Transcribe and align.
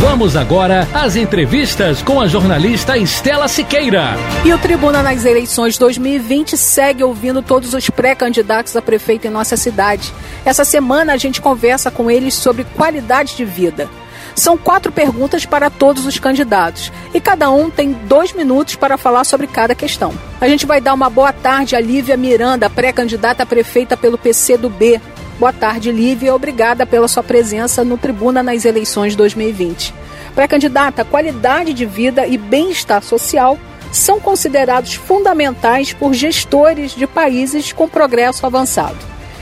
Vamos 0.00 0.34
agora 0.34 0.88
às 0.94 1.14
entrevistas 1.14 2.00
com 2.00 2.18
a 2.18 2.26
jornalista 2.26 2.96
Estela 2.96 3.46
Siqueira. 3.46 4.14
E 4.46 4.50
o 4.50 4.58
Tribuna 4.58 5.02
nas 5.02 5.26
eleições 5.26 5.76
2020 5.76 6.56
segue 6.56 7.04
ouvindo 7.04 7.42
todos 7.42 7.74
os 7.74 7.90
pré-candidatos 7.90 8.74
a 8.74 8.80
prefeito 8.80 9.26
em 9.26 9.30
nossa 9.30 9.58
cidade. 9.58 10.10
Essa 10.42 10.64
semana 10.64 11.12
a 11.12 11.16
gente 11.18 11.42
conversa 11.42 11.90
com 11.90 12.10
eles 12.10 12.32
sobre 12.32 12.64
qualidade 12.64 13.36
de 13.36 13.44
vida. 13.44 13.90
São 14.34 14.56
quatro 14.56 14.90
perguntas 14.90 15.44
para 15.44 15.68
todos 15.68 16.06
os 16.06 16.18
candidatos 16.18 16.90
e 17.12 17.20
cada 17.20 17.50
um 17.50 17.68
tem 17.68 17.92
dois 17.92 18.32
minutos 18.32 18.76
para 18.76 18.96
falar 18.96 19.24
sobre 19.24 19.46
cada 19.46 19.74
questão. 19.74 20.14
A 20.40 20.48
gente 20.48 20.64
vai 20.64 20.80
dar 20.80 20.94
uma 20.94 21.10
boa 21.10 21.30
tarde 21.32 21.76
a 21.76 21.80
Lívia 21.80 22.16
Miranda, 22.16 22.70
pré-candidata 22.70 23.42
a 23.42 23.46
prefeita 23.46 23.98
pelo 23.98 24.16
PC 24.16 24.56
do 24.56 24.70
B. 24.70 24.98
Boa 25.40 25.54
tarde, 25.54 25.90
Lívia. 25.90 26.34
Obrigada 26.34 26.84
pela 26.84 27.08
sua 27.08 27.22
presença 27.22 27.82
no 27.82 27.96
Tribuna 27.96 28.42
nas 28.42 28.66
eleições 28.66 29.16
2020. 29.16 29.94
Pré-candidata, 30.34 31.02
qualidade 31.02 31.72
de 31.72 31.86
vida 31.86 32.26
e 32.26 32.36
bem-estar 32.36 33.02
social 33.02 33.58
são 33.90 34.20
considerados 34.20 34.96
fundamentais 34.96 35.94
por 35.94 36.12
gestores 36.12 36.94
de 36.94 37.06
países 37.06 37.72
com 37.72 37.88
progresso 37.88 38.44
avançado. 38.44 38.98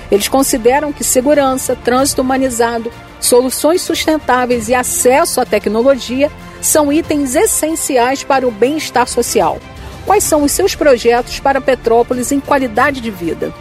Eles 0.08 0.28
consideram 0.28 0.92
que 0.92 1.02
segurança, 1.02 1.74
trânsito 1.74 2.22
humanizado, 2.22 2.92
soluções 3.20 3.82
sustentáveis 3.82 4.68
e 4.68 4.76
acesso 4.76 5.40
à 5.40 5.44
tecnologia 5.44 6.30
são 6.62 6.92
itens 6.92 7.34
essenciais 7.34 8.22
para 8.22 8.46
o 8.46 8.52
bem-estar 8.52 9.08
social. 9.08 9.58
Quais 10.06 10.22
são 10.22 10.44
os 10.44 10.52
seus 10.52 10.76
projetos 10.76 11.40
para 11.40 11.60
Petrópolis 11.60 12.30
em 12.30 12.38
qualidade 12.38 13.00
de 13.00 13.10
vida? 13.10 13.52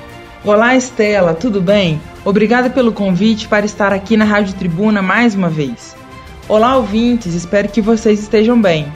Olá, 0.46 0.76
Estela, 0.76 1.34
tudo 1.34 1.60
bem? 1.60 2.00
Obrigada 2.28 2.70
pelo 2.70 2.92
convite 2.92 3.48
para 3.48 3.66
estar 3.66 3.94
aqui 3.94 4.18
na 4.18 4.26
Rádio 4.26 4.54
Tribuna 4.54 5.02
mais 5.02 5.34
uma 5.34 5.48
vez. 5.48 5.96
Olá, 6.50 6.76
ouvintes, 6.76 7.34
espero 7.34 7.70
que 7.70 7.80
vocês 7.80 8.20
estejam 8.20 8.62
bem. 8.62 8.92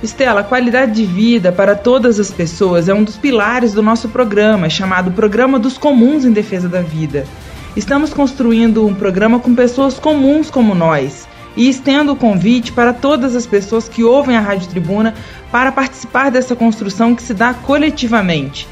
Estela, 0.00 0.44
qualidade 0.44 0.92
de 0.92 1.04
vida 1.04 1.50
para 1.50 1.74
todas 1.74 2.20
as 2.20 2.30
pessoas 2.30 2.88
é 2.88 2.94
um 2.94 3.02
dos 3.02 3.16
pilares 3.16 3.72
do 3.72 3.82
nosso 3.82 4.08
programa, 4.08 4.70
chamado 4.70 5.10
Programa 5.10 5.58
dos 5.58 5.76
Comuns 5.76 6.24
em 6.24 6.30
Defesa 6.30 6.68
da 6.68 6.80
Vida. 6.80 7.26
Estamos 7.74 8.14
construindo 8.14 8.86
um 8.86 8.94
programa 8.94 9.40
com 9.40 9.56
pessoas 9.56 9.98
comuns 9.98 10.48
como 10.48 10.72
nós 10.72 11.26
e 11.56 11.68
estendo 11.68 12.12
o 12.12 12.16
convite 12.16 12.70
para 12.70 12.92
todas 12.92 13.34
as 13.34 13.44
pessoas 13.44 13.88
que 13.88 14.04
ouvem 14.04 14.36
a 14.36 14.40
Rádio 14.40 14.68
Tribuna 14.68 15.14
para 15.50 15.72
participar 15.72 16.30
dessa 16.30 16.54
construção 16.54 17.12
que 17.16 17.24
se 17.24 17.34
dá 17.34 17.52
coletivamente. 17.52 18.68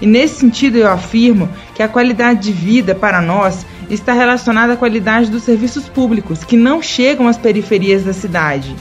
E 0.00 0.06
nesse 0.06 0.40
sentido 0.40 0.76
eu 0.76 0.90
afirmo 0.90 1.48
que 1.76 1.82
a 1.82 1.88
qualidade 1.88 2.40
de 2.40 2.52
vida 2.52 2.94
para 2.94 3.20
nós 3.20 3.66
está 3.90 4.14
relacionada 4.14 4.72
à 4.72 4.76
qualidade 4.78 5.30
dos 5.30 5.42
serviços 5.42 5.86
públicos, 5.86 6.42
que 6.42 6.56
não 6.56 6.80
chegam 6.80 7.28
às 7.28 7.36
periferias 7.36 8.02
da 8.02 8.14
cidade. 8.14 8.74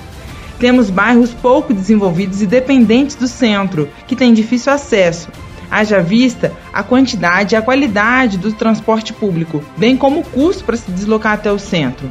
Temos 0.58 0.90
bairros 0.90 1.34
pouco 1.34 1.74
desenvolvidos 1.74 2.42
e 2.42 2.48
dependentes 2.48 3.18
do 3.18 3.28
centro, 3.28 3.90
que 4.08 4.16
têm 4.16 4.34
difícil 4.34 4.72
acesso. 4.72 5.28
Haja 5.70 6.00
vista 6.00 6.54
a 6.72 6.82
quantidade 6.84 7.54
e 7.54 7.58
a 7.58 7.62
qualidade 7.62 8.38
do 8.38 8.54
transporte 8.54 9.12
público, 9.12 9.62
bem 9.76 9.98
como 9.98 10.22
o 10.22 10.24
custo 10.24 10.64
para 10.64 10.78
se 10.78 10.90
deslocar 10.90 11.34
até 11.34 11.52
o 11.52 11.60
centro. 11.60 12.10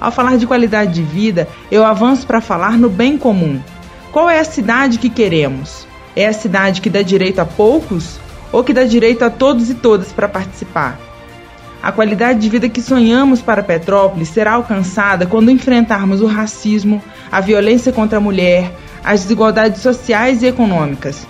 Ao 0.00 0.12
falar 0.12 0.36
de 0.36 0.46
qualidade 0.46 0.94
de 0.94 1.02
vida, 1.02 1.48
eu 1.68 1.84
avanço 1.84 2.28
para 2.28 2.40
falar 2.40 2.78
no 2.78 2.88
bem 2.88 3.18
comum. 3.18 3.60
Qual 4.12 4.30
é 4.30 4.38
a 4.38 4.44
cidade 4.44 4.98
que 4.98 5.10
queremos? 5.10 5.84
É 6.14 6.28
a 6.28 6.32
cidade 6.32 6.80
que 6.80 6.90
dá 6.90 7.02
direito 7.02 7.40
a 7.40 7.44
poucos 7.44 8.20
ou 8.52 8.62
que 8.62 8.74
dá 8.74 8.84
direito 8.84 9.24
a 9.24 9.30
todos 9.30 9.70
e 9.70 9.74
todas 9.74 10.12
para 10.12 10.28
participar. 10.28 10.98
A 11.82 11.90
qualidade 11.90 12.38
de 12.38 12.48
vida 12.48 12.68
que 12.68 12.80
sonhamos 12.80 13.42
para 13.42 13.62
Petrópolis 13.62 14.28
será 14.28 14.52
alcançada 14.52 15.26
quando 15.26 15.50
enfrentarmos 15.50 16.20
o 16.20 16.26
racismo, 16.26 17.02
a 17.30 17.40
violência 17.40 17.92
contra 17.92 18.18
a 18.18 18.20
mulher, 18.20 18.70
as 19.02 19.22
desigualdades 19.22 19.82
sociais 19.82 20.42
e 20.42 20.46
econômicas. 20.46 21.26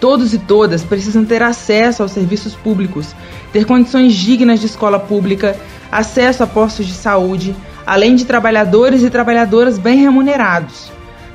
Todos 0.00 0.34
e 0.34 0.38
todas 0.38 0.82
precisam 0.82 1.24
ter 1.24 1.44
acesso 1.44 2.02
aos 2.02 2.10
serviços 2.10 2.56
públicos, 2.56 3.14
ter 3.52 3.64
condições 3.64 4.14
dignas 4.14 4.58
de 4.58 4.66
escola 4.66 4.98
pública, 4.98 5.56
acesso 5.92 6.42
a 6.42 6.46
postos 6.46 6.86
de 6.86 6.94
saúde, 6.94 7.54
além 7.86 8.16
de 8.16 8.24
trabalhadores 8.24 9.04
e 9.04 9.10
trabalhadoras 9.10 9.78
bem 9.78 9.98
remunerados. 9.98 10.90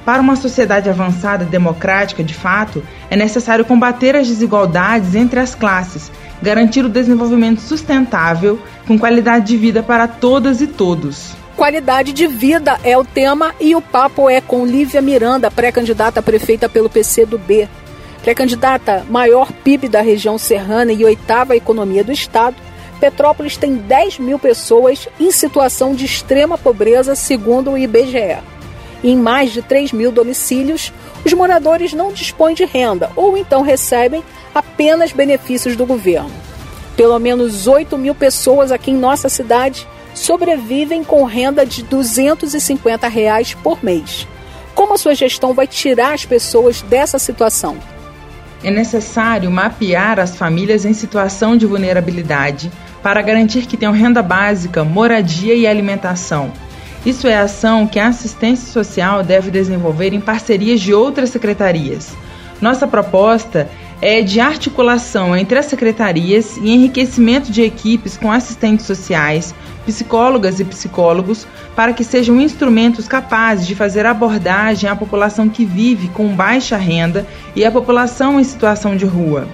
Para 0.07 0.21
uma 0.21 0.37
sociedade 0.37 0.89
avançada 0.89 1.43
e 1.43 1.47
democrática, 1.47 2.23
de 2.23 2.33
fato, 2.33 2.81
é 3.09 3.17
necessário 3.17 3.65
combater 3.65 4.15
as 4.15 4.25
desigualdades 4.25 5.15
entre 5.15 5.37
as 5.37 5.53
classes, 5.53 6.09
garantir 6.41 6.85
o 6.85 6.87
desenvolvimento 6.87 7.59
sustentável 7.59 8.57
com 8.87 8.97
qualidade 8.97 9.47
de 9.47 9.57
vida 9.57 9.83
para 9.83 10.07
todas 10.07 10.61
e 10.61 10.67
todos. 10.67 11.35
Qualidade 11.57 12.13
de 12.13 12.25
vida 12.25 12.79
é 12.85 12.97
o 12.97 13.03
tema 13.03 13.53
e 13.59 13.75
o 13.75 13.81
papo 13.81 14.29
é 14.29 14.39
com 14.39 14.65
Lívia 14.65 15.01
Miranda, 15.01 15.51
pré-candidata 15.51 16.21
a 16.21 16.23
prefeita 16.23 16.69
pelo 16.69 16.89
PC 16.89 17.25
do 17.25 17.37
B. 17.37 17.67
Pré-candidata 18.23 19.05
maior 19.09 19.51
PIB 19.51 19.89
da 19.89 19.99
região 19.99 20.37
serrana 20.37 20.93
e 20.93 21.03
oitava 21.03 21.53
economia 21.53 22.05
do 22.05 22.13
estado, 22.13 22.55
Petrópolis 22.97 23.57
tem 23.57 23.75
10 23.75 24.19
mil 24.19 24.39
pessoas 24.39 25.09
em 25.19 25.31
situação 25.31 25.93
de 25.93 26.05
extrema 26.05 26.57
pobreza, 26.57 27.13
segundo 27.13 27.71
o 27.71 27.77
IBGE. 27.77 28.37
Em 29.03 29.15
mais 29.15 29.51
de 29.51 29.61
3 29.61 29.91
mil 29.91 30.11
domicílios, 30.11 30.91
os 31.23 31.33
moradores 31.33 31.93
não 31.93 32.11
dispõem 32.11 32.55
de 32.55 32.65
renda 32.65 33.11
ou 33.15 33.37
então 33.37 33.61
recebem 33.61 34.23
apenas 34.53 35.11
benefícios 35.11 35.75
do 35.75 35.85
governo. 35.85 36.31
Pelo 36.95 37.19
menos 37.19 37.67
8 37.67 37.95
mil 37.97 38.15
pessoas 38.15 38.71
aqui 38.71 38.91
em 38.91 38.97
nossa 38.97 39.29
cidade 39.29 39.87
sobrevivem 40.15 41.03
com 41.03 41.23
renda 41.25 41.63
de 41.63 41.83
250 41.83 43.07
reais 43.07 43.53
por 43.53 43.83
mês. 43.83 44.27
Como 44.73 44.95
a 44.95 44.97
sua 44.97 45.13
gestão 45.13 45.53
vai 45.53 45.67
tirar 45.67 46.13
as 46.13 46.25
pessoas 46.25 46.81
dessa 46.81 47.19
situação? 47.19 47.77
É 48.63 48.71
necessário 48.71 49.51
mapear 49.51 50.19
as 50.19 50.35
famílias 50.35 50.85
em 50.85 50.93
situação 50.93 51.55
de 51.55 51.67
vulnerabilidade 51.67 52.71
para 53.03 53.21
garantir 53.21 53.67
que 53.67 53.77
tenham 53.77 53.93
renda 53.93 54.23
básica, 54.23 54.83
moradia 54.83 55.53
e 55.53 55.67
alimentação 55.67 56.51
isso 57.07 57.25
é 57.25 57.37
ação 57.37 57.87
que 57.87 58.01
a 58.01 58.09
assistência 58.09 58.69
social 58.69 59.23
deve 59.23 59.49
desenvolver 59.49 60.11
em 60.11 60.19
parcerias 60.19 60.81
de 60.81 60.93
outras 60.93 61.29
secretarias. 61.29 62.13
Nossa 62.59 62.85
proposta 62.85 63.69
é 64.01 64.21
de 64.21 64.41
articulação 64.41 65.33
entre 65.33 65.57
as 65.57 65.67
secretarias 65.67 66.57
e 66.57 66.69
enriquecimento 66.69 67.49
de 67.49 67.61
equipes 67.61 68.17
com 68.17 68.29
assistentes 68.29 68.85
sociais, 68.85 69.55
psicólogas 69.85 70.59
e 70.59 70.65
psicólogos, 70.65 71.47
para 71.77 71.93
que 71.93 72.03
sejam 72.03 72.41
instrumentos 72.41 73.07
capazes 73.07 73.65
de 73.65 73.73
fazer 73.73 74.05
abordagem 74.05 74.89
à 74.89 74.95
população 74.95 75.47
que 75.47 75.63
vive 75.63 76.09
com 76.09 76.35
baixa 76.35 76.75
renda 76.75 77.25
e 77.55 77.63
à 77.63 77.71
população 77.71 78.37
em 78.37 78.43
situação 78.43 78.97
de 78.97 79.05
rua. 79.05 79.47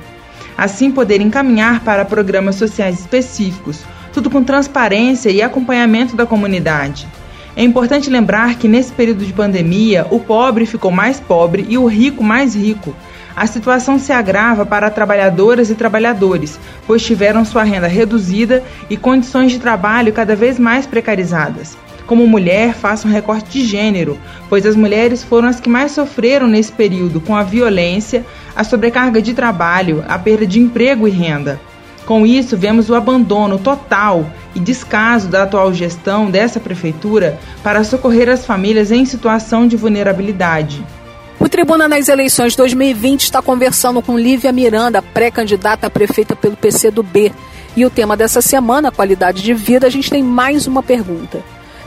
Assim, 0.58 0.90
poder 0.90 1.22
encaminhar 1.22 1.82
para 1.82 2.04
programas 2.04 2.56
sociais 2.56 3.00
específicos, 3.00 3.82
tudo 4.12 4.32
com 4.32 4.44
transparência 4.44 5.30
e 5.30 5.40
acompanhamento 5.40 6.16
da 6.16 6.26
comunidade. 6.26 7.08
É 7.56 7.64
importante 7.64 8.10
lembrar 8.10 8.56
que 8.56 8.68
nesse 8.68 8.92
período 8.92 9.24
de 9.24 9.32
pandemia, 9.32 10.08
o 10.10 10.20
pobre 10.20 10.66
ficou 10.66 10.90
mais 10.90 11.20
pobre 11.20 11.66
e 11.70 11.78
o 11.78 11.86
rico 11.86 12.24
mais 12.24 12.56
rico. 12.56 12.96
A 13.36 13.46
situação 13.46 14.00
se 14.00 14.12
agrava 14.12 14.66
para 14.66 14.90
trabalhadoras 14.90 15.70
e 15.70 15.76
trabalhadores, 15.76 16.60
pois 16.88 17.04
tiveram 17.04 17.46
sua 17.46 17.64
renda 17.64 17.88
reduzida 17.88 18.64
e 18.90 18.98
condições 18.98 19.52
de 19.52 19.60
trabalho 19.60 20.14
cada 20.14 20.36
vez 20.36 20.58
mais 20.58 20.88
precarizadas. 20.88 21.78
Como 22.08 22.28
mulher, 22.28 22.74
faço 22.74 23.08
um 23.08 23.12
recorte 23.12 23.60
de 23.60 23.66
gênero, 23.66 24.20
pois 24.50 24.66
as 24.66 24.76
mulheres 24.76 25.24
foram 25.24 25.48
as 25.48 25.60
que 25.60 25.70
mais 25.70 25.92
sofreram 25.92 26.48
nesse 26.48 26.72
período 26.72 27.22
com 27.22 27.36
a 27.36 27.44
violência, 27.44 28.26
a 28.56 28.64
sobrecarga 28.64 29.22
de 29.22 29.34
trabalho, 29.34 30.04
a 30.08 30.18
perda 30.18 30.46
de 30.46 30.60
emprego 30.60 31.08
e 31.08 31.12
renda. 31.12 31.60
Com 32.06 32.26
isso, 32.26 32.58
vemos 32.58 32.90
o 32.90 32.96
abandono 32.96 33.58
total 33.58 34.26
e 34.54 34.60
descaso 34.60 35.30
da 35.30 35.44
atual 35.44 35.74
gestão 35.74 36.30
dessa 36.30 36.60
prefeitura 36.60 37.40
para 37.64 37.84
socorrer 37.84 38.30
as 38.30 38.46
famílias 38.46 38.92
em 38.92 39.06
situação 39.06 39.68
de 39.68 39.78
vulnerabilidade. 39.78 40.86
O 41.40 41.50
Tribuna 41.50 41.88
nas 41.88 42.08
eleições 42.10 42.56
2020 42.56 43.22
está 43.22 43.42
conversando 43.42 44.02
com 44.02 44.18
Lívia 44.18 44.52
Miranda, 44.52 45.02
pré-candidata 45.02 45.88
a 45.88 45.90
prefeita 45.90 46.36
pelo 46.36 46.56
PCdoB. 46.56 47.34
E 47.76 47.86
o 47.86 47.90
tema 47.90 48.16
dessa 48.16 48.42
semana, 48.42 48.92
qualidade 48.92 49.42
de 49.42 49.54
vida, 49.54 49.88
a 49.88 49.90
gente 49.90 50.10
tem 50.10 50.22
mais 50.22 50.68
uma 50.68 50.84
pergunta. 50.84 51.42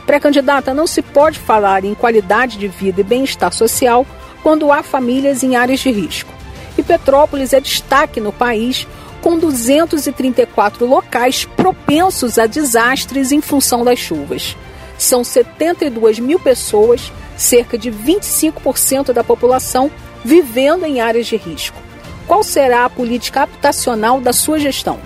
Pré-candidata, 0.05 0.73
não 0.73 0.85
se 0.85 1.01
pode 1.01 1.39
falar 1.39 1.85
em 1.85 1.93
qualidade 1.93 2.57
de 2.57 2.67
vida 2.67 3.01
e 3.01 3.03
bem-estar 3.03 3.53
social 3.53 4.05
quando 4.43 4.71
há 4.71 4.83
famílias 4.83 5.43
em 5.43 5.55
áreas 5.55 5.79
de 5.79 5.91
risco. 5.91 6.31
E 6.77 6.83
Petrópolis 6.83 7.53
é 7.53 7.59
destaque 7.59 8.19
no 8.19 8.31
país, 8.31 8.87
com 9.21 9.37
234 9.37 10.85
locais 10.85 11.45
propensos 11.45 12.37
a 12.37 12.45
desastres 12.45 13.31
em 13.31 13.41
função 13.41 13.83
das 13.83 13.99
chuvas. 13.99 14.55
São 14.97 15.23
72 15.23 16.19
mil 16.19 16.39
pessoas, 16.39 17.11
cerca 17.35 17.77
de 17.77 17.91
25% 17.91 19.13
da 19.13 19.23
população, 19.23 19.91
vivendo 20.23 20.85
em 20.85 21.01
áreas 21.01 21.27
de 21.27 21.37
risco. 21.37 21.77
Qual 22.25 22.43
será 22.43 22.85
a 22.85 22.89
política 22.89 23.43
habitacional 23.43 24.19
da 24.19 24.33
sua 24.33 24.59
gestão? 24.59 24.99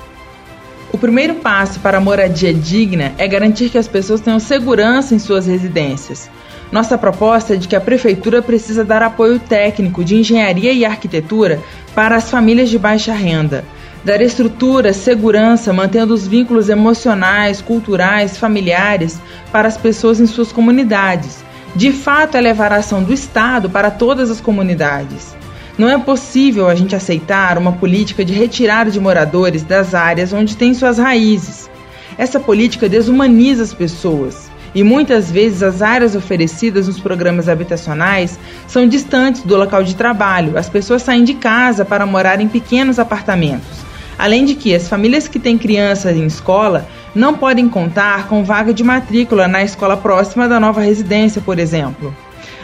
O 0.91 0.97
primeiro 0.97 1.35
passo 1.35 1.79
para 1.79 1.97
a 1.97 2.01
moradia 2.01 2.53
digna 2.53 3.13
é 3.17 3.27
garantir 3.27 3.69
que 3.69 3.77
as 3.77 3.87
pessoas 3.87 4.21
tenham 4.21 4.39
segurança 4.39 5.15
em 5.15 5.19
suas 5.19 5.45
residências. 5.45 6.29
Nossa 6.71 6.97
proposta 6.97 7.53
é 7.53 7.57
de 7.57 7.67
que 7.67 7.75
a 7.75 7.81
Prefeitura 7.81 8.41
precisa 8.41 8.83
dar 8.83 9.03
apoio 9.03 9.39
técnico 9.39 10.03
de 10.03 10.15
engenharia 10.15 10.71
e 10.71 10.85
arquitetura 10.85 11.61
para 11.93 12.15
as 12.15 12.29
famílias 12.29 12.69
de 12.69 12.79
baixa 12.79 13.13
renda. 13.13 13.63
Dar 14.03 14.19
estrutura, 14.19 14.93
segurança, 14.93 15.71
mantendo 15.71 16.11
os 16.11 16.27
vínculos 16.27 16.69
emocionais, 16.69 17.61
culturais, 17.61 18.35
familiares 18.35 19.19
para 19.51 19.67
as 19.67 19.77
pessoas 19.77 20.19
em 20.19 20.25
suas 20.25 20.51
comunidades. 20.51 21.43
De 21.75 21.91
fato, 21.91 22.35
é 22.35 22.41
levar 22.41 22.73
a 22.73 22.77
ação 22.77 23.03
do 23.03 23.13
Estado 23.13 23.69
para 23.69 23.91
todas 23.91 24.31
as 24.31 24.41
comunidades. 24.41 25.35
Não 25.77 25.87
é 25.87 25.99
possível 25.99 26.67
a 26.67 26.73
gente 26.73 26.95
aceitar 26.95 27.59
uma 27.59 27.73
política 27.73 28.25
de 28.25 28.33
retirada 28.33 28.89
de 28.89 28.99
moradores 28.99 29.63
das 29.63 29.93
áreas 29.93 30.33
onde 30.33 30.57
têm 30.57 30.73
suas 30.73 30.97
raízes. 30.97 31.69
Essa 32.17 32.39
política 32.39 32.89
desumaniza 32.89 33.61
as 33.61 33.73
pessoas 33.73 34.49
e 34.73 34.83
muitas 34.83 35.31
vezes 35.31 35.61
as 35.61 35.81
áreas 35.81 36.15
oferecidas 36.15 36.87
nos 36.87 36.99
programas 36.99 37.47
habitacionais 37.47 38.39
são 38.67 38.87
distantes 38.87 39.43
do 39.43 39.55
local 39.55 39.83
de 39.83 39.95
trabalho. 39.95 40.57
As 40.57 40.67
pessoas 40.67 41.03
saem 41.03 41.23
de 41.23 41.35
casa 41.35 41.85
para 41.85 42.05
morar 42.05 42.41
em 42.41 42.47
pequenos 42.47 42.97
apartamentos. 42.97 43.90
Além 44.21 44.45
de 44.45 44.53
que 44.53 44.75
as 44.75 44.87
famílias 44.87 45.27
que 45.27 45.39
têm 45.39 45.57
crianças 45.57 46.15
em 46.15 46.27
escola 46.27 46.87
não 47.15 47.33
podem 47.33 47.67
contar 47.67 48.27
com 48.27 48.43
vaga 48.43 48.71
de 48.71 48.83
matrícula 48.83 49.47
na 49.47 49.63
escola 49.63 49.97
próxima 49.97 50.47
da 50.47 50.59
nova 50.59 50.79
residência, 50.79 51.41
por 51.41 51.57
exemplo. 51.57 52.15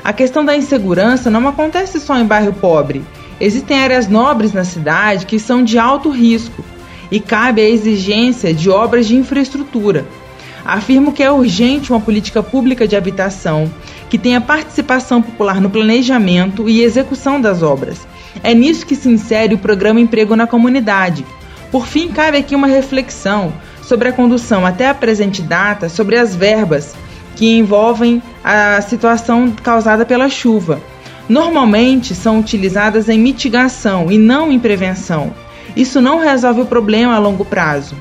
A 0.03 0.13
questão 0.13 0.45
da 0.45 0.55
insegurança 0.55 1.31
não 1.31 1.47
acontece 1.47 1.99
só 1.99 2.15
em 2.15 2.27
bairro 2.27 2.53
pobre. 2.53 3.03
Existem 3.41 3.79
áreas 3.79 4.07
nobres 4.07 4.53
na 4.53 4.63
cidade 4.63 5.25
que 5.25 5.39
são 5.39 5.63
de 5.63 5.79
alto 5.79 6.11
risco 6.11 6.63
e 7.09 7.19
cabe 7.19 7.59
a 7.59 7.67
exigência 7.67 8.53
de 8.53 8.69
obras 8.69 9.07
de 9.07 9.15
infraestrutura. 9.15 10.05
Afirmo 10.63 11.11
que 11.11 11.23
é 11.23 11.31
urgente 11.31 11.91
uma 11.91 11.99
política 11.99 12.43
pública 12.43 12.87
de 12.87 12.95
habitação 12.95 13.67
que 14.11 14.19
tenha 14.19 14.39
participação 14.39 15.23
popular 15.23 15.59
no 15.59 15.71
planejamento 15.71 16.69
e 16.69 16.83
execução 16.83 17.41
das 17.41 17.63
obras. 17.63 18.07
É 18.43 18.53
nisso 18.53 18.85
que 18.85 18.95
se 18.95 19.09
insere 19.09 19.55
o 19.55 19.57
programa 19.57 19.99
Emprego 19.99 20.35
na 20.35 20.45
Comunidade. 20.45 21.25
Por 21.71 21.87
fim, 21.87 22.09
cabe 22.09 22.37
aqui 22.37 22.55
uma 22.55 22.67
reflexão 22.67 23.53
sobre 23.81 24.09
a 24.09 24.13
condução 24.13 24.65
até 24.65 24.87
a 24.89 24.93
presente 24.93 25.41
data 25.41 25.89
sobre 25.89 26.17
as 26.17 26.35
verbas 26.35 26.93
que 27.35 27.57
envolvem 27.57 28.21
a 28.43 28.81
situação 28.81 29.51
causada 29.63 30.05
pela 30.05 30.27
chuva. 30.27 30.81
Normalmente 31.29 32.15
são 32.15 32.39
utilizadas 32.39 33.09
em 33.09 33.19
mitigação 33.19 34.11
e 34.11 34.17
não 34.17 34.51
em 34.51 34.59
prevenção. 34.59 35.33
Isso 35.75 36.01
não 36.01 36.19
resolve 36.19 36.61
o 36.61 36.65
problema 36.65 37.15
a 37.15 37.19
longo 37.19 37.45
prazo. 37.45 37.95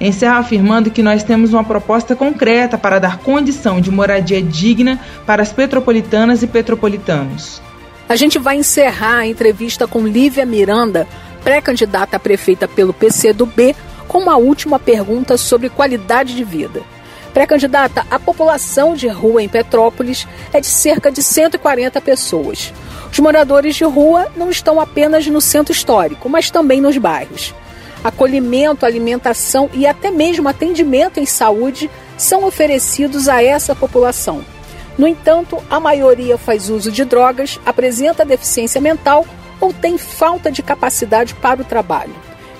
Encerro 0.00 0.36
afirmando 0.36 0.90
que 0.90 1.02
nós 1.02 1.22
temos 1.22 1.52
uma 1.52 1.62
proposta 1.62 2.16
concreta 2.16 2.78
para 2.78 2.98
dar 2.98 3.18
condição 3.18 3.80
de 3.80 3.90
moradia 3.90 4.42
digna 4.42 4.98
para 5.26 5.42
as 5.42 5.52
petropolitanas 5.52 6.42
e 6.42 6.46
petropolitanos. 6.46 7.60
A 8.08 8.16
gente 8.16 8.38
vai 8.38 8.56
encerrar 8.56 9.18
a 9.18 9.26
entrevista 9.26 9.86
com 9.86 10.06
Lívia 10.06 10.44
Miranda, 10.44 11.06
pré-candidata 11.42 12.16
a 12.16 12.20
prefeita 12.20 12.68
pelo 12.68 12.92
PCdoB, 12.92 13.74
com 14.06 14.18
uma 14.18 14.36
última 14.36 14.78
pergunta 14.78 15.36
sobre 15.36 15.68
qualidade 15.68 16.34
de 16.34 16.44
vida. 16.44 16.82
Pré-candidata, 17.32 18.06
a 18.10 18.18
população 18.18 18.94
de 18.94 19.06
rua 19.06 19.42
em 19.42 19.48
Petrópolis 19.48 20.26
é 20.52 20.60
de 20.60 20.66
cerca 20.66 21.10
de 21.12 21.22
140 21.22 22.00
pessoas. 22.00 22.72
Os 23.10 23.18
moradores 23.18 23.76
de 23.76 23.84
rua 23.84 24.30
não 24.36 24.50
estão 24.50 24.80
apenas 24.80 25.26
no 25.26 25.40
centro 25.40 25.72
histórico, 25.72 26.28
mas 26.28 26.50
também 26.50 26.80
nos 26.80 26.96
bairros 26.98 27.54
acolhimento, 28.02 28.86
alimentação 28.86 29.70
e 29.72 29.86
até 29.86 30.10
mesmo 30.10 30.48
atendimento 30.48 31.20
em 31.20 31.26
saúde 31.26 31.90
são 32.16 32.44
oferecidos 32.44 33.28
a 33.28 33.42
essa 33.42 33.74
população. 33.74 34.44
No 34.98 35.06
entanto, 35.06 35.58
a 35.70 35.80
maioria 35.80 36.36
faz 36.36 36.68
uso 36.68 36.90
de 36.90 37.04
drogas, 37.04 37.58
apresenta 37.64 38.24
deficiência 38.24 38.80
mental 38.80 39.24
ou 39.60 39.72
tem 39.72 39.98
falta 39.98 40.50
de 40.50 40.62
capacidade 40.62 41.34
para 41.34 41.62
o 41.62 41.64
trabalho. 41.64 42.14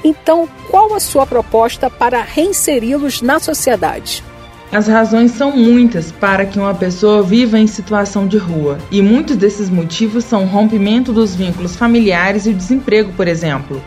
Então, 0.04 0.48
qual 0.70 0.94
a 0.94 1.00
sua 1.00 1.26
proposta 1.26 1.90
para 1.90 2.22
reinseri-los 2.22 3.20
na 3.20 3.38
sociedade? 3.38 4.24
As 4.72 4.86
razões 4.86 5.32
são 5.32 5.50
muitas 5.50 6.12
para 6.12 6.46
que 6.46 6.58
uma 6.58 6.74
pessoa 6.74 7.22
viva 7.22 7.58
em 7.58 7.66
situação 7.66 8.26
de 8.26 8.38
rua, 8.38 8.78
e 8.90 9.02
muitos 9.02 9.36
desses 9.36 9.68
motivos 9.68 10.24
são 10.24 10.44
o 10.44 10.46
rompimento 10.46 11.12
dos 11.12 11.34
vínculos 11.34 11.74
familiares 11.74 12.46
e 12.46 12.50
o 12.50 12.54
desemprego, 12.54 13.12
por 13.14 13.26
exemplo. 13.26 13.82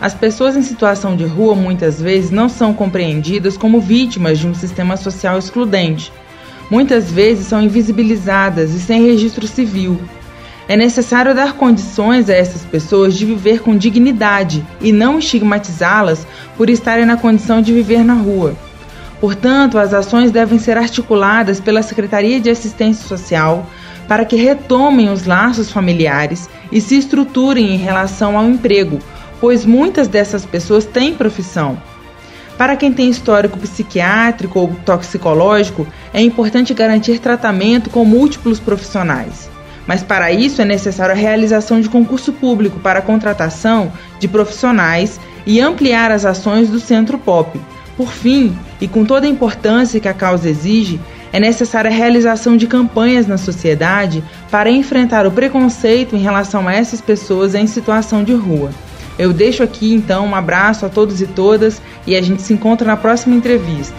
As 0.00 0.14
pessoas 0.14 0.54
em 0.54 0.62
situação 0.62 1.16
de 1.16 1.24
rua 1.24 1.54
muitas 1.54 2.00
vezes 2.00 2.30
não 2.30 2.48
são 2.48 2.74
compreendidas 2.74 3.56
como 3.56 3.80
vítimas 3.80 4.38
de 4.38 4.46
um 4.46 4.54
sistema 4.54 4.96
social 4.96 5.38
excludente. 5.38 6.12
Muitas 6.70 7.10
vezes 7.10 7.46
são 7.46 7.62
invisibilizadas 7.62 8.74
e 8.74 8.80
sem 8.80 9.06
registro 9.06 9.46
civil. 9.46 9.98
É 10.68 10.76
necessário 10.76 11.34
dar 11.34 11.54
condições 11.54 12.28
a 12.28 12.34
essas 12.34 12.62
pessoas 12.62 13.16
de 13.16 13.24
viver 13.24 13.62
com 13.62 13.74
dignidade 13.74 14.62
e 14.82 14.92
não 14.92 15.18
estigmatizá-las 15.18 16.26
por 16.58 16.68
estarem 16.68 17.06
na 17.06 17.16
condição 17.16 17.62
de 17.62 17.72
viver 17.72 18.04
na 18.04 18.12
rua. 18.12 18.54
Portanto, 19.18 19.78
as 19.78 19.94
ações 19.94 20.30
devem 20.30 20.58
ser 20.58 20.76
articuladas 20.76 21.58
pela 21.58 21.82
Secretaria 21.82 22.38
de 22.38 22.50
Assistência 22.50 23.08
Social 23.08 23.66
para 24.06 24.26
que 24.26 24.36
retomem 24.36 25.08
os 25.08 25.24
laços 25.24 25.72
familiares 25.72 26.50
e 26.70 26.82
se 26.82 26.98
estruturem 26.98 27.74
em 27.74 27.78
relação 27.78 28.36
ao 28.36 28.44
emprego, 28.44 28.98
pois 29.40 29.64
muitas 29.64 30.06
dessas 30.06 30.44
pessoas 30.44 30.84
têm 30.84 31.14
profissão. 31.14 31.80
Para 32.58 32.76
quem 32.76 32.92
tem 32.92 33.08
histórico 33.08 33.58
psiquiátrico 33.58 34.58
ou 34.58 34.68
toxicológico, 34.84 35.86
é 36.12 36.20
importante 36.20 36.74
garantir 36.74 37.20
tratamento 37.20 37.88
com 37.88 38.04
múltiplos 38.04 38.60
profissionais. 38.60 39.48
Mas 39.88 40.02
para 40.02 40.30
isso 40.30 40.60
é 40.60 40.66
necessário 40.66 41.14
a 41.14 41.18
realização 41.18 41.80
de 41.80 41.88
concurso 41.88 42.30
público 42.30 42.78
para 42.78 42.98
a 42.98 43.02
contratação 43.02 43.90
de 44.20 44.28
profissionais 44.28 45.18
e 45.46 45.62
ampliar 45.62 46.12
as 46.12 46.26
ações 46.26 46.68
do 46.68 46.78
Centro 46.78 47.16
POP. 47.16 47.58
Por 47.96 48.12
fim, 48.12 48.56
e 48.82 48.86
com 48.86 49.02
toda 49.02 49.26
a 49.26 49.30
importância 49.30 49.98
que 49.98 50.06
a 50.06 50.12
causa 50.12 50.48
exige, 50.48 51.00
é 51.32 51.40
necessária 51.40 51.90
a 51.90 51.94
realização 51.94 52.54
de 52.54 52.66
campanhas 52.66 53.26
na 53.26 53.38
sociedade 53.38 54.22
para 54.50 54.70
enfrentar 54.70 55.26
o 55.26 55.30
preconceito 55.30 56.14
em 56.14 56.20
relação 56.20 56.68
a 56.68 56.74
essas 56.74 57.00
pessoas 57.00 57.54
em 57.54 57.66
situação 57.66 58.22
de 58.22 58.34
rua. 58.34 58.70
Eu 59.18 59.32
deixo 59.32 59.62
aqui 59.62 59.94
então 59.94 60.26
um 60.26 60.34
abraço 60.34 60.84
a 60.84 60.88
todos 60.90 61.20
e 61.22 61.26
todas 61.26 61.80
e 62.06 62.14
a 62.14 62.20
gente 62.20 62.42
se 62.42 62.52
encontra 62.52 62.86
na 62.86 62.96
próxima 62.96 63.34
entrevista. 63.34 63.96